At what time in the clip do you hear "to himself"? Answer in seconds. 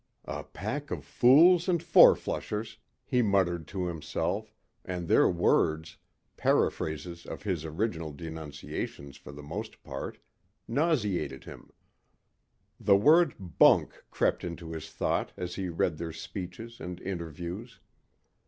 3.67-4.51